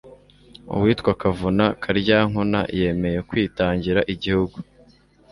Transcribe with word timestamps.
uwitwa 0.73 1.11
Kavuna 1.21 1.65
Karyankuna 1.83 2.59
yemeye 2.79 3.19
kwitangira 3.29 3.99
igihugu, 4.13 4.57